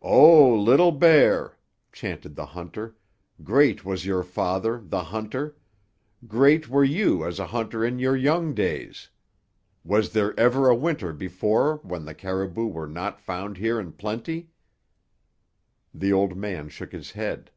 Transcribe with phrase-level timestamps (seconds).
[0.00, 1.58] "Oh, Little Bear,"
[1.90, 2.94] chanted the hunter,
[3.42, 5.56] "great was your father, the hunter;
[6.28, 9.10] great were you as a hunter in your young days.
[9.82, 14.50] Was there ever a Winter before when the caribou were not found here in plenty?"
[15.92, 17.50] The old man shook his head.